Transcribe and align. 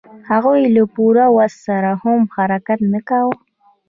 هغوی 0.29 0.61
له 0.75 0.83
پوره 0.93 1.25
وس 1.35 1.53
سره 1.67 1.91
هم 2.03 2.19
حرکت 2.35 2.79
نه 2.93 2.99
کاوه. 3.09 3.35